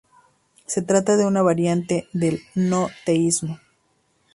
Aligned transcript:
Se 0.65 0.81
trata 0.81 1.15
de 1.15 1.27
una 1.27 1.43
variante 1.43 2.07
del 2.11 2.41
No 2.55 2.89
teísmo. 3.05 3.59